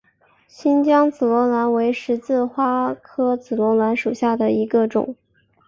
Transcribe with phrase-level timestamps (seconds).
[0.47, 5.15] 新疆紫罗兰为十字花科紫罗兰属下的一个种。